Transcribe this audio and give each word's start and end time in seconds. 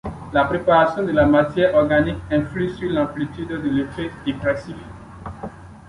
La 0.33 0.45
préparation 0.45 1.03
de 1.03 1.11
la 1.11 1.27
matière 1.27 1.75
organique 1.75 2.17
influe 2.31 2.71
sur 2.75 2.89
l'amplitude 2.89 3.49
de 3.49 3.69
l'effet 3.69 4.09
dépressif. 4.25 4.75